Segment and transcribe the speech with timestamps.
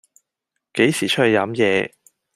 [0.73, 1.93] 幾時出去飲野